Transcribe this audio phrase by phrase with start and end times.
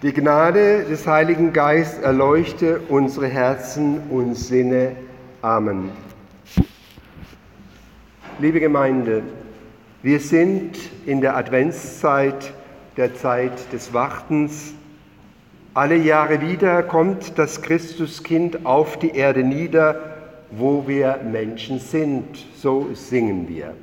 [0.00, 4.92] Die Gnade des Heiligen Geistes erleuchte unsere Herzen und Sinne.
[5.42, 5.90] Amen.
[8.38, 9.24] Liebe Gemeinde,
[10.04, 12.52] wir sind in der Adventszeit,
[12.96, 14.72] der Zeit des Wartens.
[15.74, 20.00] Alle Jahre wieder kommt das Christuskind auf die Erde nieder,
[20.52, 23.74] wo wir Menschen sind, so singen wir.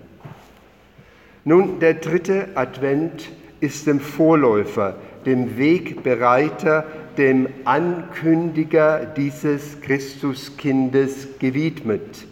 [1.43, 3.29] Nun, der dritte Advent
[3.59, 4.95] ist dem Vorläufer,
[5.25, 6.85] dem Wegbereiter,
[7.17, 12.25] dem Ankündiger dieses Christuskindes gewidmet.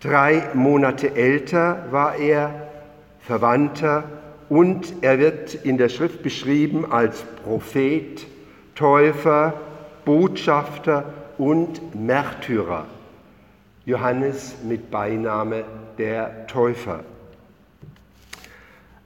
[0.00, 2.68] Drei Monate älter war er,
[3.20, 4.04] Verwandter,
[4.48, 8.26] und er wird in der Schrift beschrieben als Prophet,
[8.74, 9.54] Täufer,
[10.04, 11.04] Botschafter
[11.38, 12.86] und Märtyrer.
[13.84, 15.64] Johannes mit Beiname
[15.98, 17.00] der Täufer.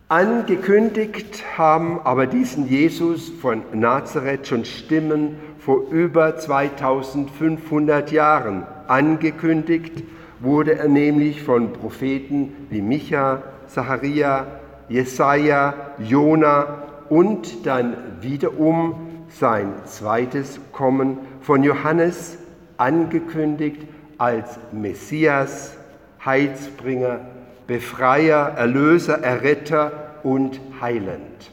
[0.09, 8.65] Angekündigt haben aber diesen Jesus von Nazareth schon Stimmen vor über 2500 Jahren.
[8.87, 10.05] Angekündigt
[10.39, 14.47] wurde er nämlich von Propheten wie Micha, Zacharia,
[14.89, 22.39] Jesaja, Jona und dann wiederum sein zweites Kommen von Johannes
[22.77, 23.83] angekündigt
[24.19, 25.77] als Messias,
[26.25, 27.23] Heilsbringer,
[27.67, 31.51] Befreier, Erlöser, Erretter und Heiland.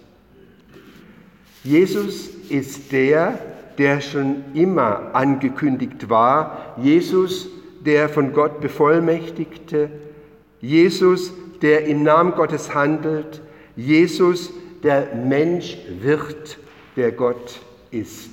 [1.63, 3.39] Jesus ist der,
[3.77, 7.47] der schon immer angekündigt war, Jesus,
[7.85, 9.89] der von Gott bevollmächtigte,
[10.61, 13.41] Jesus, der im Namen Gottes handelt,
[13.75, 14.51] Jesus,
[14.83, 16.57] der Mensch wird,
[16.95, 17.59] der Gott
[17.91, 18.32] ist.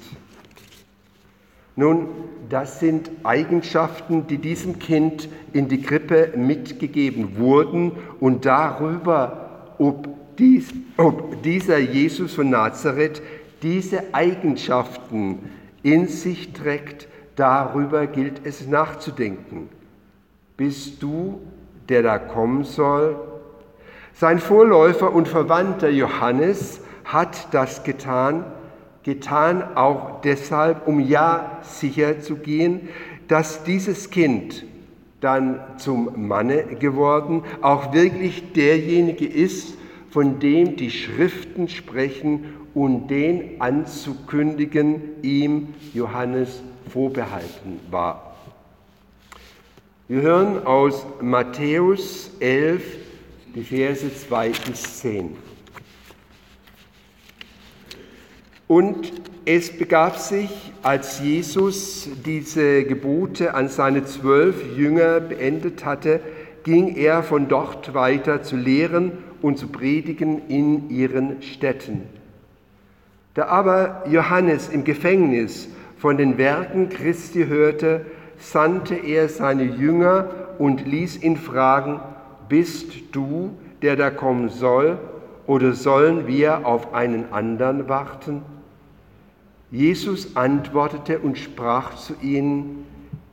[1.80, 2.08] Nun,
[2.50, 10.68] das sind Eigenschaften, die diesem Kind in die Krippe mitgegeben wurden und darüber, ob, dies,
[10.98, 13.22] ob dieser Jesus von Nazareth
[13.62, 15.38] diese Eigenschaften
[15.82, 19.70] in sich trägt, darüber gilt es nachzudenken.
[20.58, 21.40] Bist du,
[21.88, 23.16] der da kommen soll?
[24.12, 28.44] Sein Vorläufer und Verwandter Johannes hat das getan,
[29.04, 32.88] getan auch deshalb, um ja sicher zu gehen,
[33.28, 34.64] dass dieses Kind
[35.20, 39.74] dann zum Manne geworden auch wirklich derjenige ist,
[40.10, 48.34] von dem die Schriften sprechen und den anzukündigen ihm Johannes vorbehalten war.
[50.08, 52.82] Wir hören aus Matthäus 11
[53.54, 55.36] die Verse 2 bis 10.
[58.70, 59.10] Und
[59.46, 66.20] es begab sich, als Jesus diese Gebote an seine zwölf Jünger beendet hatte,
[66.62, 69.10] ging er von dort weiter zu lehren
[69.42, 72.02] und zu predigen in ihren Städten.
[73.34, 75.66] Da aber Johannes im Gefängnis
[75.98, 78.06] von den Werken Christi hörte,
[78.38, 80.28] sandte er seine Jünger
[80.60, 81.98] und ließ ihn fragen,
[82.48, 83.50] bist du,
[83.82, 84.96] der da kommen soll,
[85.48, 88.42] oder sollen wir auf einen anderen warten?
[89.70, 92.84] Jesus antwortete und sprach zu ihnen,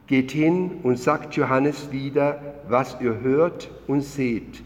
[0.08, 2.40] Geht hin und sagt Johannes wieder,
[2.70, 4.64] was ihr hört und seht.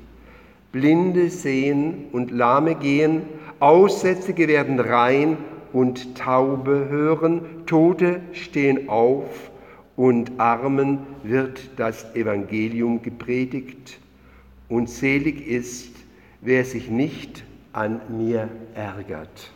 [0.71, 3.23] Blinde sehen und Lahme gehen,
[3.59, 5.37] Aussätzige werden rein
[5.73, 9.51] und Taube hören, Tote stehen auf
[9.95, 13.99] und Armen wird das Evangelium gepredigt.
[14.69, 15.95] Und selig ist,
[16.41, 17.43] wer sich nicht
[17.73, 19.51] an mir ärgert.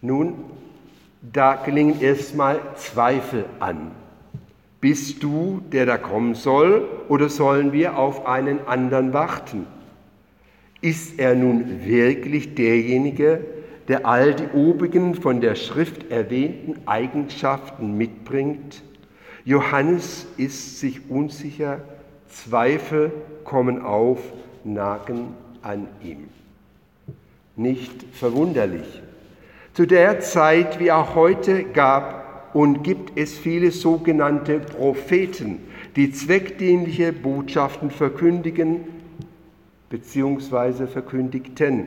[0.00, 0.34] Nun,
[1.20, 3.90] da klingen erstmal Zweifel an.
[4.80, 9.66] Bist du, der da kommen soll, oder sollen wir auf einen anderen warten?
[10.80, 13.40] Ist er nun wirklich derjenige,
[13.88, 18.82] der all die obigen von der Schrift erwähnten Eigenschaften mitbringt?
[19.44, 21.80] Johannes ist sich unsicher,
[22.28, 23.10] Zweifel
[23.42, 24.20] kommen auf,
[24.62, 26.28] nagen an ihm.
[27.56, 29.02] Nicht verwunderlich.
[29.78, 35.60] Zu der Zeit wie auch heute gab und gibt es viele sogenannte Propheten,
[35.94, 38.80] die zweckdienliche Botschaften verkündigen
[39.88, 40.88] bzw.
[40.88, 41.86] verkündigten.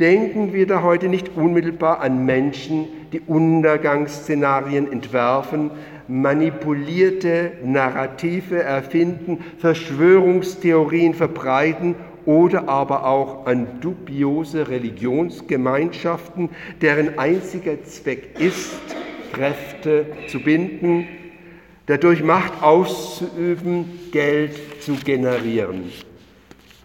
[0.00, 5.70] Denken wir da heute nicht unmittelbar an Menschen, die Untergangsszenarien entwerfen,
[6.08, 11.94] manipulierte Narrative erfinden, Verschwörungstheorien verbreiten
[12.26, 16.50] oder aber auch an dubiose Religionsgemeinschaften,
[16.82, 18.74] deren einziger Zweck ist,
[19.32, 21.06] Kräfte zu binden,
[21.86, 25.92] dadurch Macht auszuüben, Geld zu generieren.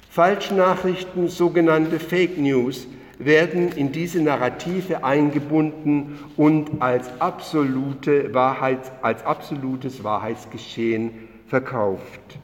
[0.09, 10.03] Falschnachrichten, sogenannte Fake News, werden in diese Narrative eingebunden und als, absolute Wahrheit, als absolutes
[10.03, 11.11] Wahrheitsgeschehen
[11.47, 12.39] verkauft.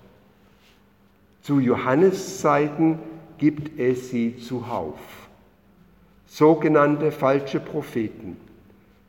[1.48, 3.00] Zu Johannes Zeiten
[3.38, 5.00] gibt es sie zuhauf.
[6.26, 8.36] Sogenannte falsche Propheten.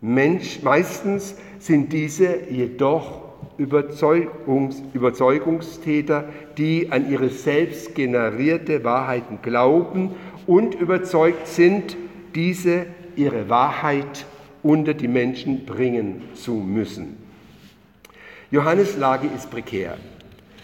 [0.00, 3.23] Mensch, meistens sind diese jedoch
[3.56, 10.12] Überzeugungs, Überzeugungstäter, die an ihre selbst generierte Wahrheiten glauben
[10.46, 11.96] und überzeugt sind,
[12.37, 12.87] diese
[13.17, 14.26] ihre Wahrheit
[14.62, 17.17] unter die Menschen bringen zu müssen.
[18.52, 19.99] Johannes Lage ist prekär.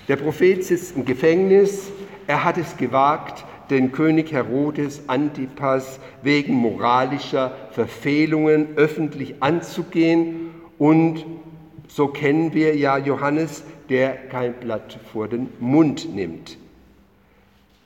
[0.07, 1.91] Der Prophet sitzt im Gefängnis,
[2.27, 11.25] er hat es gewagt, den König Herodes Antipas wegen moralischer Verfehlungen öffentlich anzugehen und
[11.89, 16.59] so kennen wir ja Johannes, der kein Blatt vor den Mund nimmt.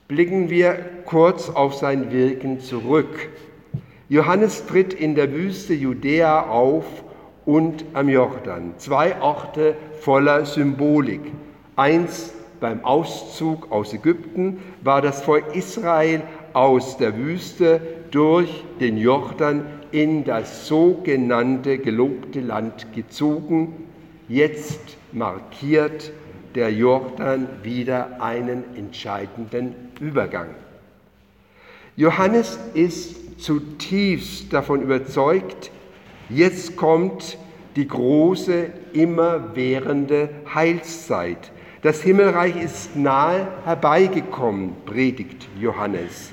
[0.08, 3.28] Blicken wir kurz auf sein Wirken zurück.
[4.08, 6.86] Johannes tritt in der Wüste Judäa auf
[7.44, 11.20] und am Jordan, zwei Orte voller Symbolik.
[11.78, 16.22] Eins beim Auszug aus Ägypten war das Volk Israel
[16.52, 17.80] aus der Wüste
[18.10, 23.88] durch den Jordan in das sogenannte gelobte Land gezogen,
[24.28, 26.12] Jetzt markiert
[26.54, 30.48] der Jordan wieder einen entscheidenden Übergang.
[31.96, 35.70] Johannes ist zutiefst davon überzeugt,
[36.28, 37.38] jetzt kommt
[37.74, 41.52] die große, immerwährende Heilszeit.
[41.82, 46.32] Das Himmelreich ist nahe herbeigekommen, predigt Johannes.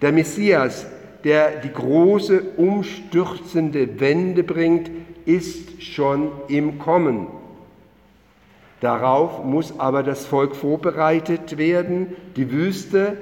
[0.00, 0.86] Der Messias,
[1.24, 4.90] der die große, umstürzende Wende bringt,
[5.24, 7.26] ist schon im Kommen.
[8.80, 12.14] Darauf muss aber das Volk vorbereitet werden.
[12.36, 13.16] Die Wüste,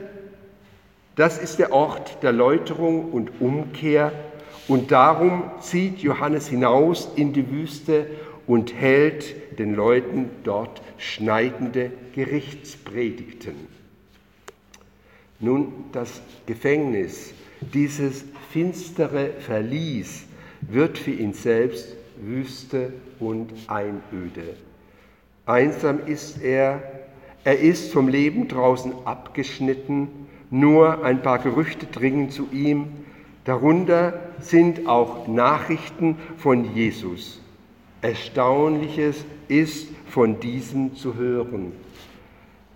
[1.16, 4.12] das ist der Ort der Läuterung und Umkehr.
[4.68, 8.06] Und darum zieht Johannes hinaus in die Wüste
[8.46, 13.54] und hält den Leuten dort schneidende Gerichtspredigten.
[15.40, 20.24] Nun, das Gefängnis, dieses finstere Verlies,
[20.60, 24.56] wird für ihn selbst Wüste und Einöde.
[25.46, 26.82] Einsam ist er,
[27.44, 30.08] er ist vom Leben draußen abgeschnitten,
[30.50, 32.86] nur ein paar Gerüchte dringen zu ihm,
[33.44, 37.40] darunter sind auch Nachrichten von Jesus.
[38.04, 41.72] Erstaunliches ist von diesem zu hören.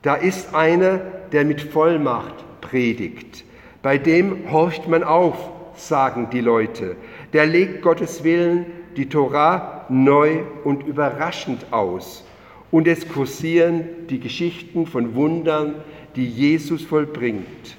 [0.02, 0.98] Da ist einer,
[1.32, 3.44] der mit Vollmacht predigt.
[3.82, 5.36] Bei dem horcht man auf,
[5.76, 6.96] sagen die Leute
[7.32, 8.66] der legt Gottes Willen,
[8.96, 12.24] die Torah, neu und überraschend aus.
[12.70, 15.76] Und es kursieren die Geschichten von Wundern,
[16.16, 17.76] die Jesus vollbringt.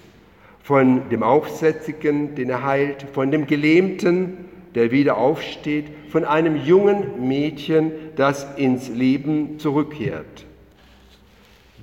[0.63, 4.37] Von dem Aufsätzigen, den er heilt, von dem Gelähmten,
[4.75, 10.45] der wieder aufsteht, von einem jungen Mädchen, das ins Leben zurückkehrt.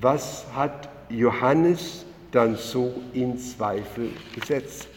[0.01, 4.89] Was hat Johannes dann so in Zweifel gesetzt?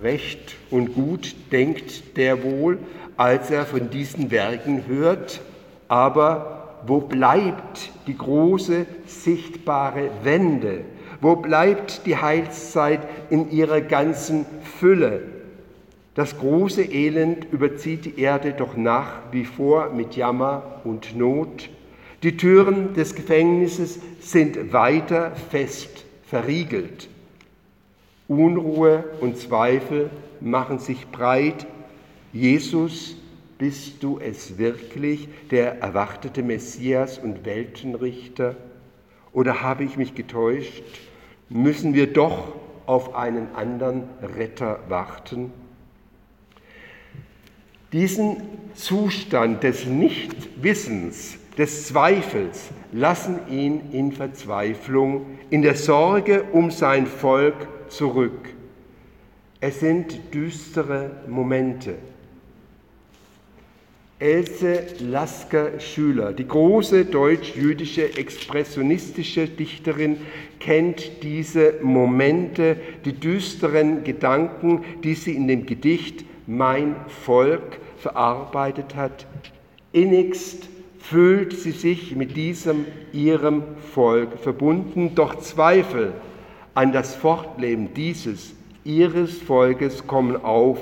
[0.00, 2.78] Recht und gut denkt der wohl,
[3.16, 5.40] als er von diesen Werken hört,
[5.88, 10.84] aber wo bleibt die große sichtbare Wende?
[11.20, 13.00] Wo bleibt die Heilszeit
[13.30, 14.46] in ihrer ganzen
[14.78, 15.37] Fülle?
[16.18, 21.70] Das große Elend überzieht die Erde doch nach wie vor mit Jammer und Not.
[22.24, 27.08] Die Türen des Gefängnisses sind weiter fest verriegelt.
[28.26, 30.10] Unruhe und Zweifel
[30.40, 31.68] machen sich breit.
[32.32, 33.14] Jesus,
[33.56, 38.56] bist du es wirklich, der erwartete Messias und Weltenrichter?
[39.32, 40.82] Oder habe ich mich getäuscht?
[41.48, 42.54] Müssen wir doch
[42.86, 44.02] auf einen anderen
[44.36, 45.52] Retter warten?
[47.92, 48.36] Diesen
[48.74, 57.66] Zustand des Nichtwissens, des Zweifels, lassen ihn in Verzweiflung, in der Sorge um sein Volk
[57.88, 58.50] zurück.
[59.60, 61.94] Es sind düstere Momente.
[64.20, 70.18] Else Lasker-Schüler, die große deutsch-jüdische expressionistische Dichterin,
[70.60, 79.26] kennt diese Momente, die düsteren Gedanken, die sie in dem Gedicht Mein Volk verarbeitet hat.
[79.92, 83.62] Innigst fühlt sie sich mit diesem ihrem
[83.92, 86.14] Volk verbunden, doch Zweifel
[86.72, 90.78] an das Fortleben dieses ihres Volkes kommen auf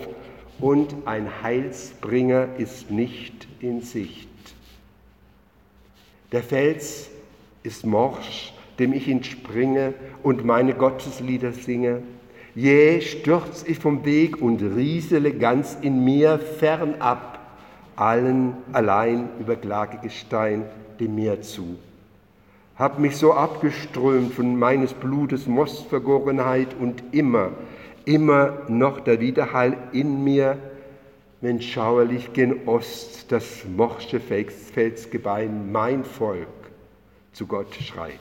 [0.61, 4.29] und ein Heilsbringer ist nicht in Sicht.
[6.31, 7.11] Der Fels
[7.65, 12.03] ist morsch, dem ich entspringe und meine Gotteslieder singe.
[12.57, 17.39] Jäh stürz ich vom Weg und riesele ganz in mir fernab,
[17.97, 20.65] allen allein über Klagegestein
[20.99, 21.77] dem Meer zu.
[22.77, 27.51] Hab mich so abgeströmt von meines Blutes Mostvergorenheit und immer,
[28.07, 30.57] immer noch der Widerhall in mir,
[31.43, 36.49] wenn schauerlich gen Ost das morsche Felsgebein mein Volk
[37.35, 38.15] zu Gott schreit.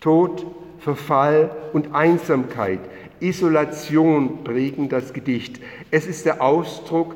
[0.00, 0.44] Tod,
[0.82, 2.80] Verfall und Einsamkeit,
[3.20, 5.60] Isolation prägen das Gedicht.
[5.92, 7.14] Es ist der Ausdruck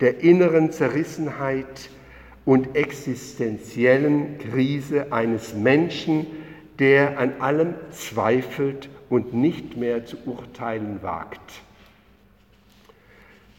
[0.00, 1.90] der inneren Zerrissenheit
[2.44, 6.26] und existenziellen Krise eines Menschen,
[6.78, 11.40] der an allem zweifelt und nicht mehr zu urteilen wagt.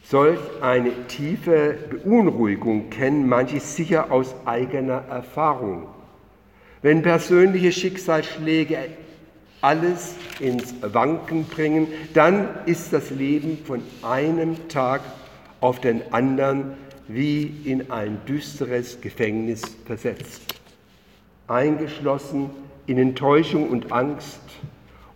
[0.02, 5.88] Solch eine tiefe Beunruhigung kennen manche sicher aus eigener Erfahrung.
[6.80, 8.78] Wenn persönliche Schicksalsschläge
[9.66, 15.00] alles ins Wanken bringen, dann ist das Leben von einem Tag
[15.60, 16.74] auf den anderen
[17.08, 20.54] wie in ein düsteres Gefängnis versetzt.
[21.48, 22.50] Eingeschlossen
[22.86, 24.40] in Enttäuschung und Angst,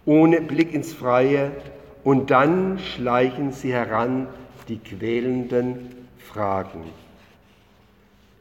[0.05, 1.53] ohne Blick ins Freie,
[2.03, 4.27] und dann schleichen sie heran
[4.69, 6.83] die quälenden Fragen.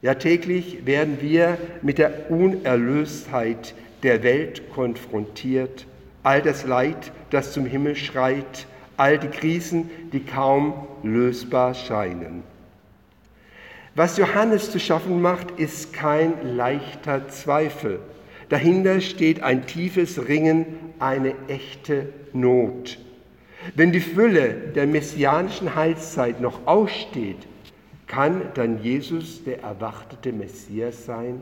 [0.01, 5.85] Ja, täglich werden wir mit der Unerlöstheit der Welt konfrontiert,
[6.23, 12.43] all das Leid, das zum Himmel schreit, all die Krisen, die kaum lösbar scheinen.
[13.95, 17.99] Was Johannes zu schaffen macht, ist kein leichter Zweifel.
[18.49, 20.65] Dahinter steht ein tiefes Ringen,
[20.99, 22.97] eine echte Not.
[23.75, 27.47] Wenn die Fülle der messianischen Heilszeit noch aussteht,
[28.07, 31.41] kann dann Jesus der erwartete Messias sein?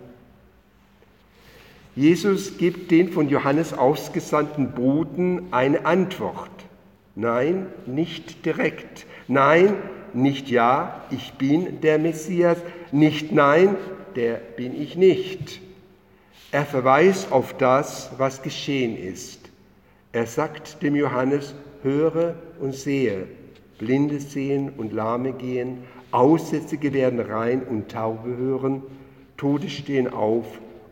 [1.98, 6.52] Jesus gibt den von Johannes ausgesandten Boten eine Antwort.
[7.16, 9.08] Nein, nicht direkt.
[9.28, 9.74] Nein,
[10.14, 12.60] nicht ja, ich bin der Messias.
[12.92, 13.76] Nicht nein,
[14.16, 15.60] der bin ich nicht.
[16.52, 19.50] Er verweist auf das, was geschehen ist.
[20.12, 23.26] Er sagt dem Johannes, höre und sehe,
[23.80, 25.80] Blinde sehen und Lahme gehen,
[26.12, 28.84] Aussätzige werden rein und Taube hören,
[29.36, 30.46] Tode stehen auf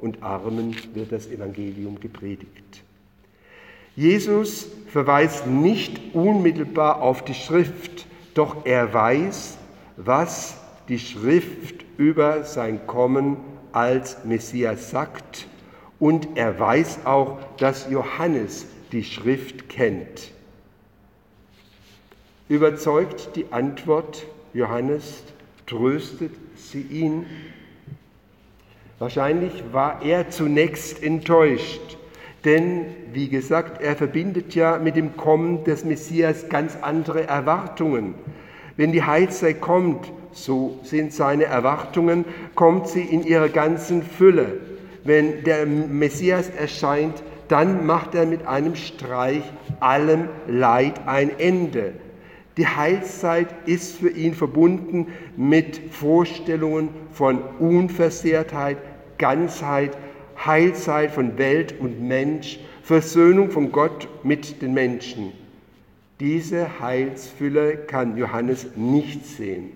[0.05, 2.83] und Armen wird das Evangelium gepredigt.
[3.95, 9.57] Jesus verweist nicht unmittelbar auf die Schrift, doch er weiß,
[9.97, 10.57] was
[10.89, 13.37] die Schrift über sein Kommen
[13.71, 15.47] als Messias sagt
[15.99, 20.31] und er weiß auch, dass Johannes die Schrift kennt.
[22.47, 25.23] Überzeugt die Antwort Johannes,
[25.65, 27.25] tröstet sie ihn?
[28.97, 31.97] Wahrscheinlich war er zunächst enttäuscht,
[32.45, 38.15] denn wie gesagt, er verbindet ja mit dem Kommen des Messias ganz andere Erwartungen.
[38.77, 42.23] Wenn die Heilzeit kommt, so sind seine Erwartungen,
[42.55, 44.59] kommt sie in ihrer ganzen Fülle.
[45.03, 49.43] Wenn der Messias erscheint, dann macht er mit einem Streich
[49.81, 51.93] allem Leid ein Ende.
[52.57, 58.77] Die Heilszeit ist für ihn verbunden mit Vorstellungen von Unversehrtheit,
[59.17, 59.97] Ganzheit,
[60.37, 65.31] Heilzeit von Welt und Mensch, Versöhnung von Gott mit den Menschen.
[66.19, 69.71] Diese Heilsfülle kann Johannes nicht sehen.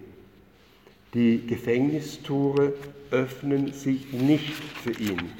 [1.13, 2.73] Die Gefängnistore
[3.11, 5.31] öffnen sich nicht für ihn.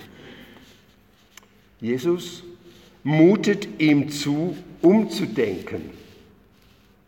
[1.79, 2.43] Jesus
[3.03, 5.91] mutet ihm zu, umzudenken.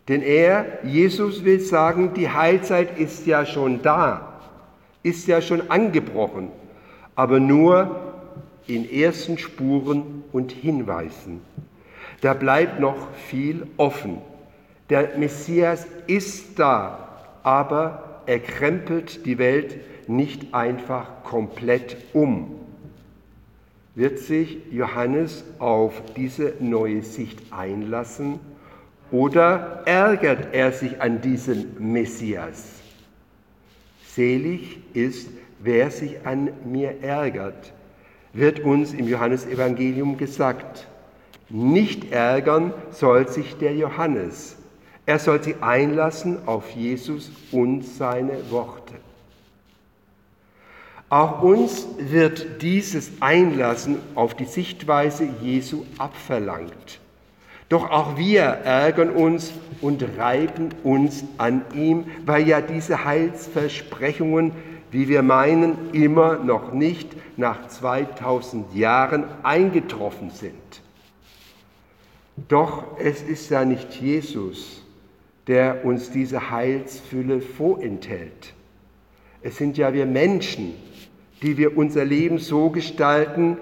[0.08, 4.40] Denn er, Jesus will sagen, die Heilzeit ist ja schon da,
[5.02, 6.48] ist ja schon angebrochen,
[7.14, 8.00] aber nur
[8.66, 11.40] in ersten Spuren und Hinweisen.
[12.20, 14.18] Da bleibt noch viel offen.
[14.90, 17.08] Der Messias ist da,
[17.42, 22.56] aber er krempelt die Welt nicht einfach komplett um.
[23.94, 28.40] Wird sich Johannes auf diese neue Sicht einlassen?
[29.12, 32.64] Oder ärgert er sich an diesem Messias?
[34.08, 35.28] Selig ist,
[35.60, 37.74] wer sich an mir ärgert,
[38.32, 40.86] wird uns im Johannesevangelium gesagt.
[41.50, 44.56] Nicht ärgern soll sich der Johannes.
[45.04, 48.94] Er soll sich einlassen auf Jesus und seine Worte.
[51.10, 57.01] Auch uns wird dieses Einlassen auf die Sichtweise Jesu abverlangt.
[57.72, 64.52] Doch auch wir ärgern uns und reiben uns an ihm, weil ja diese Heilsversprechungen
[64.92, 70.52] wie wir meinen, immer noch nicht nach 2000 Jahren eingetroffen sind.
[72.48, 74.82] Doch es ist ja nicht Jesus,
[75.46, 78.52] der uns diese Heilsfülle vorenthält.
[79.40, 80.74] Es sind ja wir Menschen,
[81.40, 83.56] die wir unser Leben so gestalten,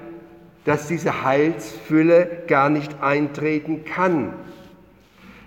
[0.64, 4.32] dass diese Heilsfülle gar nicht eintreten kann.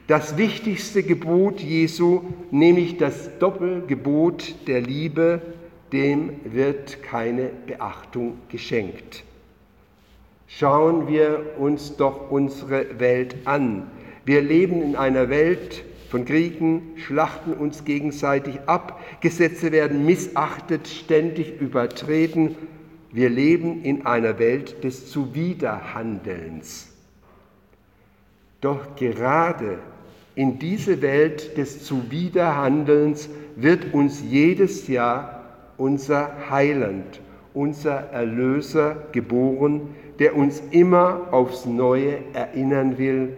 [0.07, 5.41] Das wichtigste Gebot Jesu, nämlich das Doppelgebot der Liebe,
[5.93, 9.23] dem wird keine Beachtung geschenkt.
[10.47, 13.89] Schauen wir uns doch unsere Welt an.
[14.25, 21.59] Wir leben in einer Welt von Kriegen, schlachten uns gegenseitig ab, Gesetze werden missachtet, ständig
[21.59, 22.55] übertreten.
[23.13, 26.91] Wir leben in einer Welt des Zuwiderhandelns.
[28.59, 29.77] Doch gerade
[30.33, 35.43] in diese Welt des Zuwiderhandelns wird uns jedes Jahr
[35.77, 37.21] unser Heiland,
[37.53, 43.37] unser Erlöser geboren, der uns immer aufs Neue erinnern will,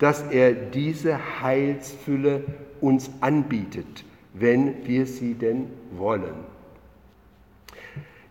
[0.00, 2.42] dass er diese Heilsfülle
[2.80, 6.34] uns anbietet, wenn wir sie denn wollen.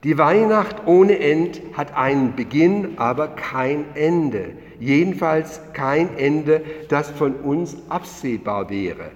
[0.03, 4.53] Die Weihnacht ohne End hat einen Beginn, aber kein Ende.
[4.79, 9.11] Jedenfalls kein Ende, das von uns absehbar wäre.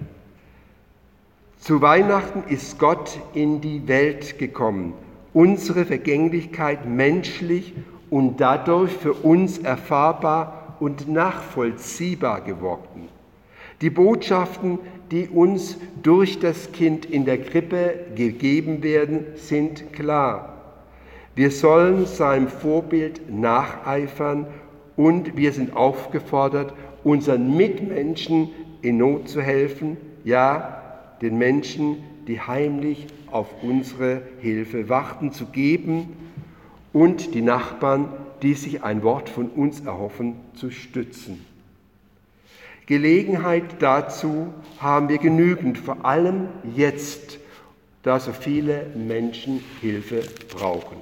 [1.58, 4.92] Zu Weihnachten ist Gott in die Welt gekommen,
[5.34, 7.74] unsere Vergänglichkeit menschlich
[8.08, 13.08] und dadurch für uns erfahrbar und nachvollziehbar geworden.
[13.80, 14.78] Die Botschaften,
[15.10, 20.55] die uns durch das Kind in der Krippe gegeben werden, sind klar.
[21.36, 24.46] Wir sollen seinem Vorbild nacheifern
[24.96, 26.72] und wir sind aufgefordert,
[27.04, 28.48] unseren Mitmenschen
[28.80, 30.82] in Not zu helfen, ja,
[31.20, 36.16] den Menschen, die heimlich auf unsere Hilfe warten, zu geben
[36.94, 38.08] und die Nachbarn,
[38.40, 41.44] die sich ein Wort von uns erhoffen, zu stützen.
[42.86, 47.40] Gelegenheit dazu haben wir genügend, vor allem jetzt,
[48.06, 50.22] da so viele Menschen Hilfe
[50.54, 50.96] brauchen.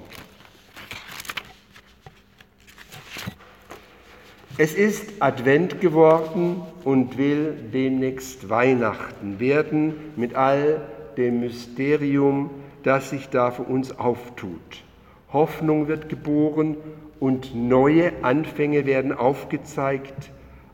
[4.57, 10.81] Es ist Advent geworden und will demnächst Weihnachten werden mit all
[11.19, 12.49] dem Mysterium,
[12.85, 14.83] das sich da für uns auftut.
[15.31, 16.79] Hoffnung wird geboren
[17.21, 20.31] und neue Anfänge werden aufgezeigt,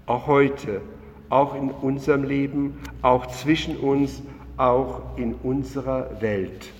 [0.07, 0.81] auch heute,
[1.29, 4.23] auch in unserem Leben, auch zwischen uns,
[4.61, 6.73] auch in unserer Welt.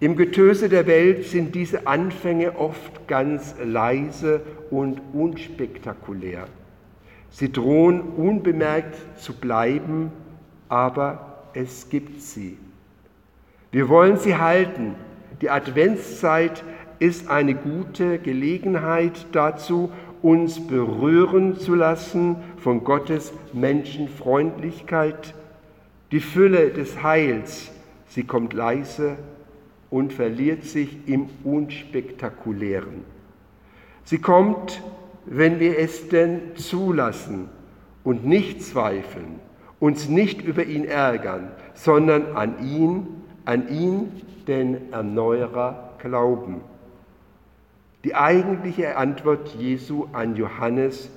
[0.00, 6.46] Im Getöse der Welt sind diese Anfänge oft ganz leise und unspektakulär.
[7.30, 10.10] Sie drohen unbemerkt zu bleiben,
[10.68, 12.58] aber es gibt sie.
[13.72, 14.94] Wir wollen sie halten.
[15.40, 16.64] Die Adventszeit
[16.98, 19.90] ist eine gute Gelegenheit dazu,
[20.22, 25.34] uns berühren zu lassen von Gottes Menschenfreundlichkeit.
[26.12, 27.70] Die Fülle des Heils,
[28.06, 29.16] sie kommt leise
[29.90, 33.04] und verliert sich im Unspektakulären.
[34.04, 34.82] Sie kommt,
[35.24, 37.48] wenn wir es denn zulassen
[38.04, 39.40] und nicht zweifeln,
[39.80, 43.08] uns nicht über ihn ärgern, sondern an ihn,
[43.44, 44.12] an ihn,
[44.46, 46.60] den Erneuerer, glauben.
[48.04, 51.10] Die eigentliche Antwort Jesu an Johannes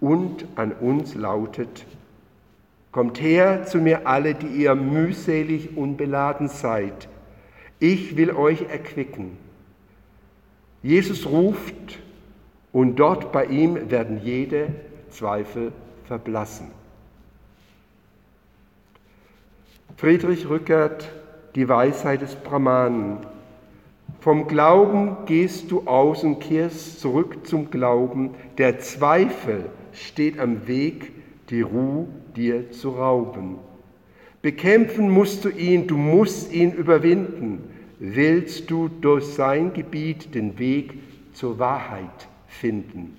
[0.00, 1.86] und an uns lautet,
[2.92, 7.08] Kommt her zu mir alle, die ihr mühselig unbeladen seid,
[7.80, 9.38] ich will euch erquicken.
[10.82, 11.98] Jesus ruft
[12.70, 14.68] und dort bei ihm werden jede
[15.10, 15.72] Zweifel
[16.04, 16.70] verblassen.
[19.96, 21.10] Friedrich Rückert,
[21.54, 23.18] die Weisheit des Brahmanen.
[24.20, 28.34] Vom Glauben gehst du aus und kehrst zurück zum Glauben.
[28.58, 31.12] Der Zweifel steht am Weg,
[31.52, 33.58] die Ruhe dir zu rauben.
[34.40, 37.60] Bekämpfen musst du ihn, du musst ihn überwinden
[38.04, 40.98] willst du durch sein Gebiet den Weg
[41.34, 43.16] zur Wahrheit finden.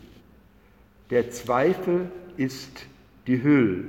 [1.09, 2.85] Der Zweifel ist
[3.25, 3.85] die Hülle,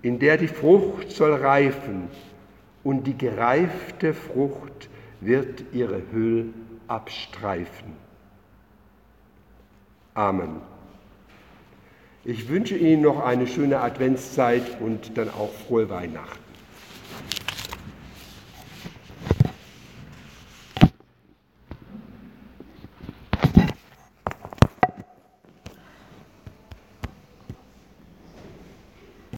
[0.00, 2.08] in der die Frucht soll reifen,
[2.82, 4.88] und die gereifte Frucht
[5.20, 6.46] wird ihre Hülle
[6.86, 7.92] abstreifen.
[10.14, 10.62] Amen.
[12.30, 16.47] Ich wünsche Ihnen noch eine schöne Adventszeit und dann auch frohe Weihnachten.